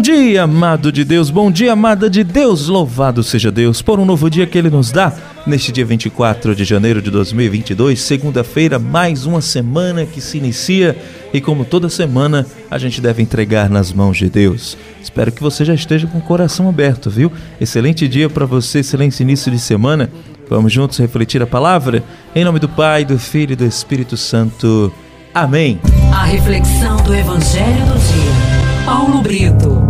Bom 0.00 0.02
dia, 0.02 0.44
amado 0.44 0.90
de 0.90 1.04
Deus, 1.04 1.28
bom 1.28 1.50
dia, 1.50 1.74
amada 1.74 2.08
de 2.08 2.24
Deus, 2.24 2.68
louvado 2.68 3.22
seja 3.22 3.50
Deus 3.50 3.82
por 3.82 4.00
um 4.00 4.06
novo 4.06 4.30
dia 4.30 4.46
que 4.46 4.56
Ele 4.56 4.70
nos 4.70 4.90
dá. 4.90 5.12
Neste 5.46 5.70
dia 5.70 5.84
24 5.84 6.54
de 6.54 6.64
janeiro 6.64 7.02
de 7.02 7.10
2022, 7.10 8.00
segunda-feira, 8.00 8.78
mais 8.78 9.26
uma 9.26 9.42
semana 9.42 10.06
que 10.06 10.18
se 10.22 10.38
inicia 10.38 10.96
e, 11.34 11.40
como 11.42 11.66
toda 11.66 11.90
semana, 11.90 12.46
a 12.70 12.78
gente 12.78 12.98
deve 12.98 13.20
entregar 13.20 13.68
nas 13.68 13.92
mãos 13.92 14.16
de 14.16 14.30
Deus. 14.30 14.74
Espero 15.02 15.30
que 15.30 15.42
você 15.42 15.66
já 15.66 15.74
esteja 15.74 16.06
com 16.06 16.16
o 16.16 16.22
coração 16.22 16.66
aberto, 16.66 17.10
viu? 17.10 17.30
Excelente 17.60 18.08
dia 18.08 18.30
para 18.30 18.46
você, 18.46 18.78
excelente 18.78 19.20
início 19.22 19.52
de 19.52 19.58
semana. 19.58 20.10
Vamos 20.48 20.72
juntos 20.72 20.96
refletir 20.96 21.42
a 21.42 21.46
palavra? 21.46 22.02
Em 22.34 22.42
nome 22.42 22.58
do 22.58 22.70
Pai, 22.70 23.04
do 23.04 23.18
Filho 23.18 23.52
e 23.52 23.56
do 23.56 23.66
Espírito 23.66 24.16
Santo. 24.16 24.90
Amém. 25.34 25.78
A 26.10 26.24
reflexão 26.24 26.96
do 27.02 27.14
Evangelho 27.14 27.84
do 27.84 27.98
Dia. 27.98 28.60
Paulo 28.86 29.20
Brito. 29.20 29.89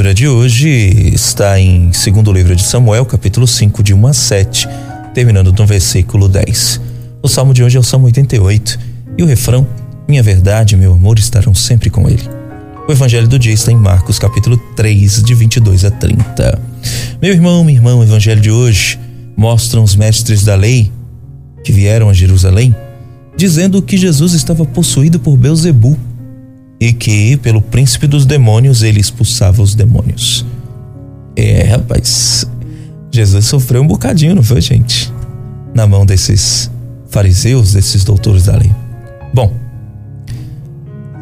Leitura 0.00 0.14
de 0.14 0.28
hoje 0.28 0.68
está 1.12 1.60
em 1.60 1.92
segundo 1.92 2.32
livro 2.32 2.56
de 2.56 2.62
Samuel, 2.62 3.04
capítulo 3.04 3.46
5, 3.46 3.82
de 3.82 3.92
1 3.92 4.06
a 4.06 4.12
7, 4.14 4.68
terminando 5.12 5.52
no 5.52 5.66
versículo 5.66 6.26
10. 6.26 6.80
O 7.22 7.28
salmo 7.28 7.52
de 7.52 7.62
hoje 7.62 7.76
é 7.76 7.80
o 7.80 7.82
Salmo 7.82 8.06
88 8.06 8.78
e 9.18 9.22
o 9.22 9.26
refrão: 9.26 9.66
Minha 10.08 10.22
verdade 10.22 10.74
e 10.74 10.78
meu 10.78 10.94
amor 10.94 11.18
estarão 11.18 11.54
sempre 11.54 11.90
com 11.90 12.08
ele. 12.08 12.22
O 12.88 12.92
evangelho 12.92 13.28
do 13.28 13.38
dia 13.38 13.52
está 13.52 13.72
em 13.72 13.76
Marcos, 13.76 14.18
capítulo 14.18 14.56
3, 14.74 15.22
de 15.22 15.34
22 15.34 15.84
a 15.84 15.90
30. 15.90 16.58
Meu 17.20 17.34
irmão, 17.34 17.62
minha 17.62 17.76
irmã, 17.76 17.94
o 17.94 18.02
evangelho 18.02 18.40
de 18.40 18.50
hoje 18.50 18.98
mostra 19.36 19.82
os 19.82 19.94
mestres 19.94 20.44
da 20.44 20.54
lei 20.54 20.90
que 21.62 21.72
vieram 21.72 22.08
a 22.08 22.14
Jerusalém 22.14 22.74
dizendo 23.36 23.80
que 23.80 23.96
Jesus 23.96 24.32
estava 24.32 24.64
possuído 24.64 25.18
por 25.18 25.36
Beuzebu 25.36 25.98
e 26.80 26.94
que 26.94 27.36
pelo 27.36 27.60
príncipe 27.60 28.06
dos 28.06 28.24
demônios 28.24 28.82
ele 28.82 28.98
expulsava 28.98 29.60
os 29.60 29.74
demônios. 29.74 30.46
É, 31.36 31.64
rapaz, 31.64 32.46
Jesus 33.12 33.44
sofreu 33.44 33.82
um 33.82 33.86
bocadinho, 33.86 34.34
não 34.34 34.42
foi, 34.42 34.62
gente? 34.62 35.12
Na 35.74 35.86
mão 35.86 36.06
desses 36.06 36.70
fariseus, 37.10 37.74
desses 37.74 38.02
doutores 38.02 38.44
da 38.44 38.56
lei. 38.56 38.70
Bom, 39.34 39.52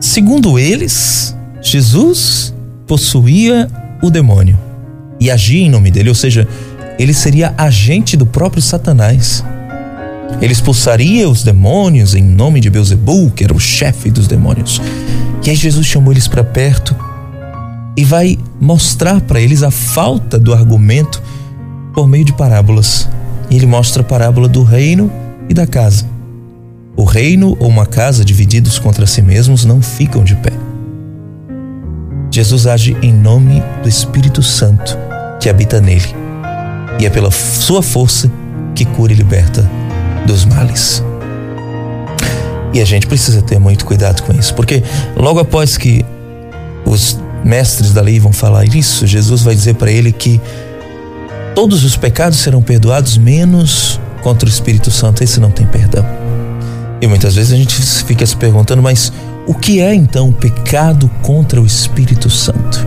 segundo 0.00 0.58
eles, 0.58 1.34
Jesus 1.60 2.54
possuía 2.86 3.68
o 4.02 4.10
demônio 4.10 4.58
e 5.20 5.30
agia 5.30 5.66
em 5.66 5.70
nome 5.70 5.90
dele, 5.90 6.08
ou 6.08 6.14
seja, 6.14 6.46
ele 6.98 7.12
seria 7.12 7.52
agente 7.58 8.16
do 8.16 8.26
próprio 8.26 8.62
Satanás. 8.62 9.44
Ele 10.40 10.52
expulsaria 10.52 11.28
os 11.28 11.42
demônios 11.42 12.14
em 12.14 12.22
nome 12.22 12.60
de 12.60 12.70
Beuzebu, 12.70 13.30
que 13.30 13.44
era 13.44 13.54
o 13.54 13.58
chefe 13.58 14.10
dos 14.10 14.28
demônios. 14.28 14.80
E 15.48 15.50
aí 15.50 15.56
Jesus 15.56 15.86
chamou 15.86 16.12
eles 16.12 16.28
para 16.28 16.44
perto 16.44 16.94
e 17.96 18.04
vai 18.04 18.38
mostrar 18.60 19.18
para 19.22 19.40
eles 19.40 19.62
a 19.62 19.70
falta 19.70 20.38
do 20.38 20.52
argumento 20.52 21.22
por 21.94 22.06
meio 22.06 22.22
de 22.22 22.34
parábolas. 22.34 23.08
E 23.48 23.56
ele 23.56 23.64
mostra 23.64 24.02
a 24.02 24.04
parábola 24.04 24.46
do 24.46 24.62
reino 24.62 25.10
e 25.48 25.54
da 25.54 25.66
casa. 25.66 26.04
O 26.94 27.02
reino 27.02 27.56
ou 27.60 27.66
uma 27.66 27.86
casa 27.86 28.26
divididos 28.26 28.78
contra 28.78 29.06
si 29.06 29.22
mesmos 29.22 29.64
não 29.64 29.80
ficam 29.80 30.22
de 30.22 30.36
pé. 30.36 30.52
Jesus 32.30 32.66
age 32.66 32.94
em 33.00 33.14
nome 33.14 33.62
do 33.82 33.88
Espírito 33.88 34.42
Santo 34.42 34.98
que 35.40 35.48
habita 35.48 35.80
nele. 35.80 36.14
E 37.00 37.06
é 37.06 37.08
pela 37.08 37.30
sua 37.30 37.82
força 37.82 38.30
que 38.74 38.84
cura 38.84 39.14
e 39.14 39.16
liberta 39.16 39.66
dos 40.26 40.44
males. 40.44 41.02
E 42.72 42.80
a 42.80 42.84
gente 42.84 43.06
precisa 43.06 43.40
ter 43.42 43.58
muito 43.58 43.84
cuidado 43.84 44.22
com 44.22 44.32
isso, 44.32 44.54
porque 44.54 44.82
logo 45.16 45.40
após 45.40 45.76
que 45.76 46.04
os 46.84 47.18
mestres 47.44 47.92
da 47.92 48.00
lei 48.00 48.20
vão 48.20 48.32
falar 48.32 48.64
isso, 48.64 49.06
Jesus 49.06 49.42
vai 49.42 49.54
dizer 49.54 49.74
para 49.74 49.90
ele 49.90 50.12
que 50.12 50.40
todos 51.54 51.84
os 51.84 51.96
pecados 51.96 52.38
serão 52.38 52.62
perdoados, 52.62 53.16
menos 53.16 54.00
contra 54.22 54.46
o 54.46 54.52
Espírito 54.52 54.90
Santo. 54.90 55.24
Esse 55.24 55.40
não 55.40 55.50
tem 55.50 55.66
perdão. 55.66 56.04
E 57.00 57.06
muitas 57.06 57.34
vezes 57.34 57.52
a 57.52 57.56
gente 57.56 57.80
fica 58.04 58.26
se 58.26 58.36
perguntando, 58.36 58.82
mas 58.82 59.12
o 59.46 59.54
que 59.54 59.80
é 59.80 59.94
então 59.94 60.28
o 60.28 60.32
pecado 60.32 61.10
contra 61.22 61.60
o 61.60 61.66
Espírito 61.66 62.28
Santo? 62.28 62.86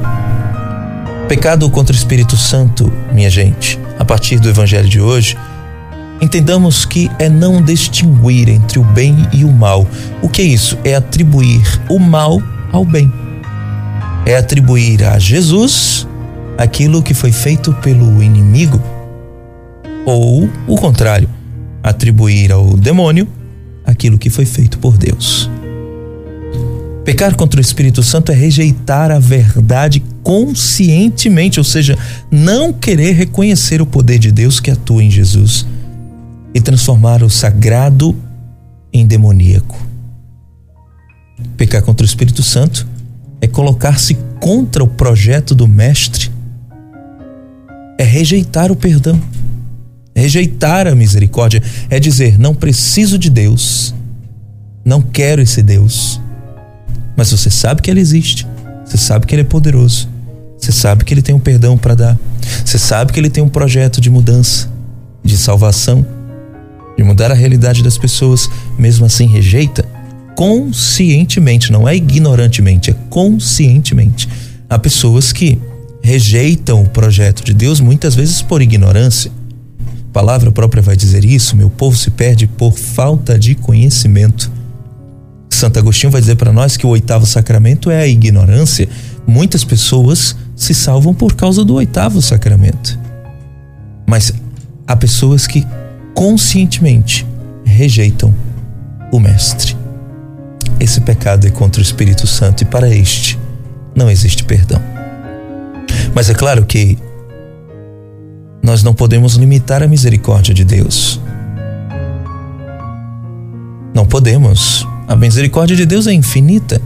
Pecado 1.28 1.70
contra 1.70 1.94
o 1.94 1.97
Espírito 1.97 2.36
Santo, 2.36 2.91
minha 3.14 3.30
gente, 3.30 3.80
a 3.97 4.03
partir 4.03 4.38
do 4.38 4.50
Evangelho 4.50 4.88
de 4.88 5.00
hoje, 5.00 5.38
entendamos 6.22 6.86
que 6.86 7.09
é 7.18 7.28
não 7.28 7.62
distinguir 7.62 8.48
entre 8.48 8.78
o 8.78 8.84
bem 8.84 9.28
e 9.34 9.44
o 9.44 9.52
mal. 9.52 9.88
O 10.22 10.30
que 10.30 10.44
é 10.44 10.46
isso? 10.46 10.78
É 10.84 10.96
atribuir 10.96 11.64
o 11.90 11.98
mal 11.98 12.42
ao 12.72 12.86
bem. 12.86 13.12
É 14.26 14.36
atribuir 14.36 15.04
a 15.04 15.18
Jesus 15.18 16.08
aquilo 16.58 17.02
que 17.02 17.16
foi 17.16 17.32
feito 17.32 17.74
pelo 17.82 18.22
inimigo. 18.22 18.80
Ou 20.06 20.48
o 20.68 20.76
contrário, 20.76 21.28
atribuir 21.82 22.52
ao 22.52 22.78
demônio 22.78 23.28
aquilo 23.84 24.20
que 24.20 24.30
foi 24.30 24.46
feito 24.46 24.78
por 24.78 24.98
Deus. 24.98 25.50
Pecar 27.03 27.36
contra 27.36 27.59
o 27.59 27.62
Espírito 27.62 28.03
Santo 28.03 28.32
é 28.32 28.36
rejeitar 28.36 29.09
a 29.09 29.18
verdade 29.18 30.03
conscientemente, 30.22 31.59
ou 31.59 31.64
seja, 31.64 31.98
não 32.30 32.72
querer 32.72 33.14
reconhecer 33.14 33.82
o 33.82 33.88
poder 33.88 34.20
de 34.20 34.32
Deus 34.32 34.59
que 34.59 34.70
atua 34.70 35.03
em 35.03 35.09
Jesus 35.09 35.66
e 36.53 36.62
transformar 36.62 37.23
o 37.23 37.29
sagrado 37.29 38.16
em 38.91 39.06
demoníaco. 39.06 39.78
Pecar 41.57 41.81
contra 41.81 42.03
o 42.03 42.07
Espírito 42.07 42.44
Santo 42.44 42.88
é 43.39 43.47
colocar-se 43.47 44.16
contra 44.39 44.84
o 44.84 44.88
projeto 44.88 45.56
do 45.56 45.67
Mestre, 45.67 46.31
é 47.97 48.03
rejeitar 48.03 48.72
o 48.72 48.75
perdão, 48.75 49.19
é 50.13 50.22
rejeitar 50.22 50.88
a 50.88 50.95
misericórdia, 50.95 51.61
é 51.90 52.00
dizer: 52.00 52.38
não 52.38 52.53
preciso 52.53 53.17
de 53.17 53.29
Deus, 53.29 53.94
não 54.84 55.01
quero 55.01 55.41
esse 55.41 55.61
Deus 55.61 56.22
mas 57.16 57.31
você 57.31 57.50
sabe 57.50 57.81
que 57.81 57.91
ele 57.91 58.00
existe. 58.00 58.47
Você 58.85 58.97
sabe 58.97 59.25
que 59.25 59.35
ele 59.35 59.44
é 59.44 59.45
poderoso. 59.45 60.09
Você 60.57 60.72
sabe 60.72 61.03
que 61.03 61.13
ele 61.13 61.22
tem 61.22 61.34
um 61.34 61.40
perdão 61.40 61.78
para 61.78 61.95
dar. 61.95 62.19
Você 62.66 62.78
sabe 62.78 63.13
que 63.13 63.19
ele 63.19 63.29
tem 63.29 63.44
um 63.44 63.50
projeto 63.50 64.00
de 64.00 64.09
mudança, 64.09 64.67
de 65.23 65.38
salvação, 65.38 66.06
de 67.01 67.07
mudar 67.07 67.31
a 67.31 67.35
realidade 67.35 67.84
das 67.84 67.97
pessoas. 67.97 68.50
Mesmo 68.78 69.06
assim, 69.06 69.25
rejeita 69.25 69.84
conscientemente, 70.35 71.72
não 71.72 71.88
é 71.88 71.95
ignorantemente, 71.95 72.91
é 72.91 72.95
conscientemente. 73.09 74.29
Há 74.69 74.79
pessoas 74.79 75.34
que 75.34 75.59
rejeitam 76.01 76.81
o 76.81 76.90
projeto 76.90 77.44
de 77.44 77.53
Deus 77.53 77.79
muitas 77.79 78.16
vezes 78.16 78.41
por 78.41 78.61
ignorância. 78.61 79.31
A 80.09 80.13
palavra 80.13 80.51
própria 80.51 80.81
vai 80.81 80.95
dizer 80.95 81.25
isso: 81.25 81.56
meu 81.56 81.69
povo 81.69 81.97
se 81.97 82.11
perde 82.11 82.47
por 82.47 82.73
falta 82.78 83.38
de 83.38 83.56
conhecimento. 83.56 84.51
Santo 85.50 85.78
Agostinho 85.78 86.11
vai 86.11 86.22
dizer 86.22 86.35
para 86.35 86.53
nós 86.53 86.75
que 86.78 86.85
o 86.85 86.90
oitavo 86.90 87.25
sacramento 87.25 87.91
é 87.91 88.01
a 88.01 88.07
ignorância. 88.07 88.88
Muitas 89.28 89.63
pessoas 89.63 90.35
se 90.56 90.73
salvam 90.73 91.13
por 91.13 91.34
causa 91.34 91.63
do 91.63 91.75
oitavo 91.75 92.22
sacramento. 92.22 92.97
Mas 94.07 94.34
há 94.88 94.95
pessoas 94.95 95.45
que 95.45 95.66
conscientemente 96.13 97.25
rejeitam 97.63 98.33
o 99.11 99.19
Mestre. 99.19 99.75
Esse 100.79 101.01
pecado 101.01 101.45
é 101.45 101.51
contra 101.51 101.79
o 101.79 101.83
Espírito 101.83 102.25
Santo 102.25 102.61
e 102.61 102.66
para 102.66 102.90
este 102.90 103.37
não 103.96 104.09
existe 104.09 104.43
perdão. 104.43 104.81
Mas 106.13 106.29
é 106.29 106.34
claro 106.34 106.66
que 106.66 106.97
nós 108.63 108.84
não 108.84 108.93
podemos 108.93 109.35
limitar 109.35 109.84
a 109.84 109.87
misericórdia 109.87 110.53
de 110.53 110.63
Deus. 110.63 111.19
Não 113.93 114.05
podemos 114.05 114.87
a 115.11 115.16
misericórdia 115.17 115.75
de 115.75 115.85
Deus 115.85 116.07
é 116.07 116.14
infinita. 116.14 116.81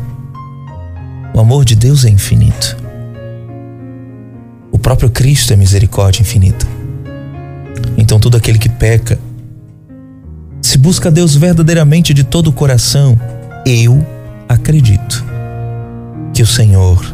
O 1.32 1.40
amor 1.40 1.64
de 1.64 1.76
Deus 1.76 2.06
é 2.06 2.10
infinito. 2.10 2.76
O 4.72 4.80
próprio 4.80 5.12
Cristo 5.12 5.54
é 5.54 5.56
misericórdia 5.56 6.24
infinita. 6.24 6.66
Então, 8.16 8.32
todo 8.32 8.38
aquele 8.38 8.58
que 8.58 8.70
peca, 8.70 9.20
se 10.62 10.78
busca 10.78 11.12
Deus 11.12 11.36
verdadeiramente 11.36 12.14
de 12.14 12.24
todo 12.24 12.48
o 12.48 12.54
coração, 12.54 13.20
eu 13.66 14.08
acredito 14.48 15.22
que 16.34 16.42
o 16.42 16.48
Senhor 16.48 17.14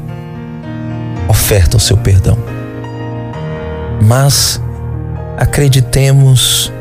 oferta 1.28 1.76
o 1.76 1.80
seu 1.80 1.98
perdão. 1.98 2.38
Mas 4.04 4.62
acreditemos 5.40 6.72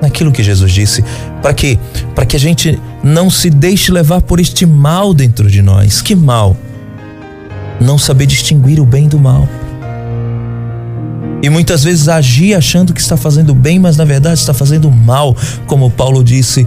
naquilo 0.00 0.32
que 0.32 0.42
Jesus 0.42 0.72
disse, 0.72 1.04
para 1.42 1.52
que 1.52 1.78
para 2.14 2.24
que 2.24 2.36
a 2.36 2.40
gente 2.40 2.80
não 3.04 3.28
se 3.28 3.50
deixe 3.50 3.92
levar 3.92 4.22
por 4.22 4.40
este 4.40 4.64
mal 4.64 5.12
dentro 5.12 5.50
de 5.50 5.60
nós. 5.60 6.00
Que 6.00 6.14
mal? 6.14 6.56
Não 7.78 7.98
saber 7.98 8.24
distinguir 8.24 8.80
o 8.80 8.86
bem 8.86 9.06
do 9.06 9.18
mal. 9.18 9.46
E 11.42 11.48
muitas 11.48 11.84
vezes 11.84 12.08
agir 12.08 12.54
achando 12.54 12.92
que 12.92 13.00
está 13.00 13.16
fazendo 13.16 13.54
bem, 13.54 13.78
mas 13.78 13.96
na 13.96 14.04
verdade 14.04 14.38
está 14.38 14.52
fazendo 14.52 14.90
mal, 14.90 15.36
como 15.66 15.90
Paulo 15.90 16.22
disse: 16.22 16.66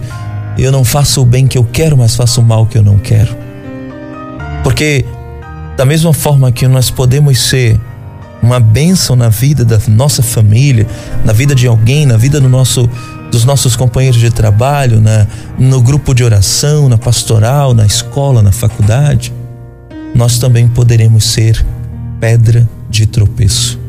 Eu 0.58 0.72
não 0.72 0.84
faço 0.84 1.22
o 1.22 1.24
bem 1.24 1.46
que 1.46 1.56
eu 1.56 1.64
quero, 1.64 1.96
mas 1.96 2.16
faço 2.16 2.40
o 2.40 2.44
mal 2.44 2.66
que 2.66 2.76
eu 2.76 2.82
não 2.82 2.98
quero. 2.98 3.36
Porque, 4.62 5.04
da 5.76 5.84
mesma 5.84 6.12
forma 6.12 6.50
que 6.50 6.66
nós 6.66 6.90
podemos 6.90 7.38
ser 7.38 7.80
uma 8.42 8.58
bênção 8.58 9.14
na 9.14 9.28
vida 9.28 9.64
da 9.64 9.78
nossa 9.88 10.22
família, 10.22 10.86
na 11.24 11.32
vida 11.32 11.54
de 11.54 11.66
alguém, 11.66 12.04
na 12.04 12.16
vida 12.16 12.40
do 12.40 12.48
nosso, 12.48 12.88
dos 13.30 13.44
nossos 13.44 13.76
companheiros 13.76 14.20
de 14.20 14.30
trabalho, 14.30 15.00
na, 15.00 15.26
no 15.58 15.80
grupo 15.80 16.14
de 16.14 16.24
oração, 16.24 16.88
na 16.88 16.98
pastoral, 16.98 17.72
na 17.72 17.86
escola, 17.86 18.42
na 18.42 18.52
faculdade, 18.52 19.32
nós 20.14 20.38
também 20.38 20.66
poderemos 20.68 21.24
ser 21.24 21.64
pedra 22.20 22.68
de 22.90 23.06
tropeço 23.06 23.83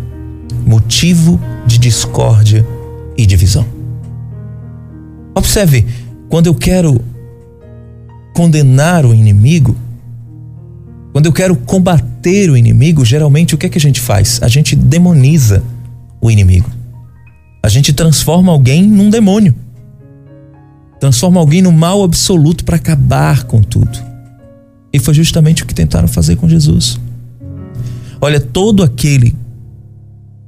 motivo 0.66 1.40
de 1.66 1.78
discórdia 1.78 2.66
e 3.18 3.26
divisão. 3.26 3.66
Observe, 5.34 5.86
quando 6.30 6.48
eu 6.48 6.56
quero 6.56 7.00
condenar 8.34 9.06
o 9.06 9.14
inimigo, 9.14 9.76
quando 11.12 11.28
eu 11.28 11.34
quero 11.34 11.56
combater 11.56 12.50
o 12.50 12.58
inimigo, 12.58 13.06
geralmente 13.06 13.56
o 13.56 13.58
que 13.58 13.68
é 13.68 13.70
que 13.70 13.78
a 13.78 13.82
gente 13.82 14.02
faz? 14.02 14.42
A 14.42 14.48
gente 14.48 14.76
demoniza 14.76 15.64
o 16.20 16.30
inimigo. 16.30 16.70
A 17.64 17.70
gente 17.70 17.94
transforma 17.94 18.52
alguém 18.52 18.84
num 18.84 19.10
demônio. 19.10 19.56
Transforma 21.00 21.40
alguém 21.40 21.62
no 21.62 21.72
mal 21.72 22.04
absoluto 22.04 22.64
para 22.64 22.76
acabar 22.76 23.44
com 23.44 23.62
tudo. 23.62 23.98
E 24.92 25.00
foi 25.00 25.14
justamente 25.14 25.64
o 25.64 25.66
que 25.66 25.74
tentaram 25.74 26.08
fazer 26.08 26.36
com 26.36 26.48
Jesus. 26.48 27.00
Olha, 28.22 28.40
todo 28.40 28.82
aquele 28.82 29.36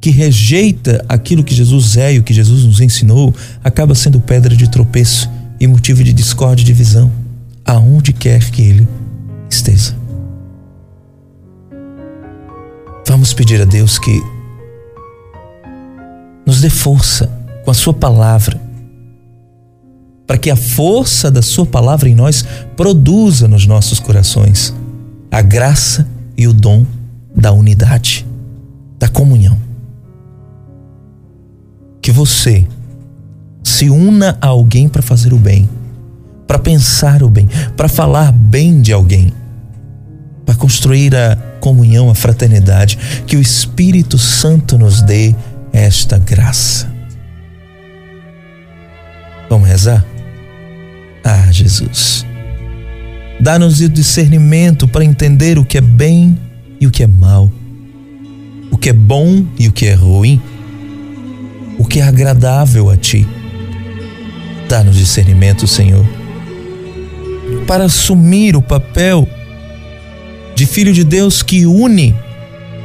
que 0.07 0.11
rejeita 0.11 1.03
aquilo 1.09 1.43
que 1.43 1.53
Jesus 1.53 1.97
é 1.97 2.13
e 2.13 2.19
o 2.19 2.23
que 2.23 2.33
Jesus 2.33 2.63
nos 2.63 2.79
ensinou, 2.79 3.35
acaba 3.61 3.93
sendo 3.93 4.21
pedra 4.21 4.55
de 4.55 4.69
tropeço 4.69 5.29
e 5.59 5.67
motivo 5.67 6.01
de 6.01 6.13
discórdia 6.13 6.63
e 6.63 6.65
divisão, 6.65 7.11
aonde 7.65 8.13
quer 8.13 8.49
que 8.49 8.61
ele 8.61 8.87
esteja. 9.49 9.93
Vamos 13.05 13.33
pedir 13.33 13.61
a 13.61 13.65
Deus 13.65 13.99
que 13.99 14.17
nos 16.45 16.61
dê 16.61 16.69
força 16.69 17.29
com 17.65 17.71
a 17.71 17.73
Sua 17.73 17.93
palavra, 17.93 18.61
para 20.25 20.37
que 20.37 20.49
a 20.49 20.55
força 20.55 21.29
da 21.29 21.41
Sua 21.41 21.65
palavra 21.65 22.07
em 22.07 22.15
nós 22.15 22.45
produza 22.77 23.45
nos 23.45 23.65
nossos 23.65 23.99
corações 23.99 24.73
a 25.29 25.41
graça 25.41 26.07
e 26.37 26.47
o 26.47 26.53
dom 26.53 26.85
da 27.35 27.51
unidade, 27.51 28.25
da 28.97 29.09
comunhão 29.09 29.46
você 32.17 32.65
se 33.63 33.91
una 33.91 34.39
a 34.41 34.47
alguém 34.47 34.89
para 34.89 35.03
fazer 35.03 35.33
o 35.33 35.37
bem, 35.37 35.69
para 36.47 36.57
pensar 36.57 37.21
o 37.21 37.29
bem, 37.29 37.47
para 37.75 37.87
falar 37.87 38.31
bem 38.31 38.81
de 38.81 38.91
alguém, 38.91 39.31
para 40.43 40.55
construir 40.55 41.15
a 41.15 41.35
comunhão, 41.59 42.09
a 42.09 42.15
fraternidade, 42.15 42.97
que 43.27 43.37
o 43.37 43.39
Espírito 43.39 44.17
Santo 44.17 44.79
nos 44.79 45.03
dê 45.03 45.35
esta 45.71 46.17
graça. 46.17 46.91
Vamos 49.47 49.67
rezar? 49.67 50.03
Ah, 51.23 51.51
Jesus, 51.51 52.25
dá-nos 53.39 53.79
o 53.79 53.89
discernimento 53.89 54.87
para 54.87 55.05
entender 55.05 55.59
o 55.59 55.65
que 55.65 55.77
é 55.77 55.81
bem 55.81 56.35
e 56.81 56.87
o 56.87 56.91
que 56.91 57.03
é 57.03 57.07
mal, 57.07 57.51
o 58.71 58.77
que 58.77 58.89
é 58.89 58.93
bom 58.93 59.45
e 59.59 59.67
o 59.67 59.71
que 59.71 59.85
é 59.85 59.93
ruim 59.93 60.41
o 61.77 61.85
que 61.85 61.99
é 61.99 62.03
agradável 62.03 62.89
a 62.89 62.97
ti. 62.97 63.27
Dá-nos 64.67 64.95
discernimento, 64.95 65.67
Senhor, 65.67 66.05
para 67.65 67.85
assumir 67.85 68.55
o 68.55 68.61
papel 68.61 69.27
de 70.55 70.65
filho 70.65 70.93
de 70.93 71.03
Deus 71.03 71.41
que 71.41 71.65
une 71.65 72.15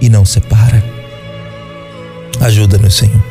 e 0.01 0.09
não 0.09 0.25
separa. 0.25 0.83
Ajuda-nos, 2.41 2.95
Senhor, 2.95 3.23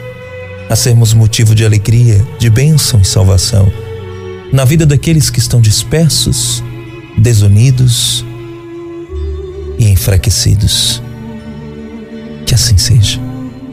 a 0.69 0.75
sermos 0.75 1.13
motivo 1.13 1.53
de 1.53 1.65
alegria, 1.65 2.25
de 2.39 2.49
bênção 2.49 3.01
e 3.01 3.05
salvação 3.05 3.71
na 4.51 4.65
vida 4.65 4.85
daqueles 4.85 5.29
que 5.29 5.39
estão 5.39 5.61
dispersos, 5.61 6.63
desunidos 7.17 8.25
e 9.79 9.87
enfraquecidos. 9.87 11.01
Que 12.45 12.53
assim 12.53 12.77
seja. 12.77 13.30